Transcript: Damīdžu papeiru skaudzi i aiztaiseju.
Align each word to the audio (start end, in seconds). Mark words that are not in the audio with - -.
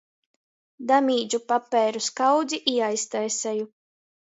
Damīdžu 0.93 1.41
papeiru 1.53 2.03
skaudzi 2.09 2.63
i 2.77 2.77
aiztaiseju. 2.91 3.75